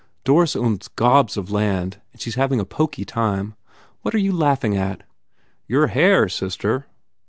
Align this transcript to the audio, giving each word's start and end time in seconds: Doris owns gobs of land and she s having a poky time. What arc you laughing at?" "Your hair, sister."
Doris 0.23 0.55
owns 0.55 0.87
gobs 0.87 1.37
of 1.37 1.51
land 1.51 2.01
and 2.11 2.19
she 2.19 2.31
s 2.31 2.35
having 2.35 2.59
a 2.59 2.65
poky 2.65 3.05
time. 3.05 3.53
What 4.01 4.15
arc 4.15 4.23
you 4.23 4.33
laughing 4.35 4.75
at?" 4.75 5.03
"Your 5.67 5.85
hair, 5.85 6.27
sister." 6.27 6.87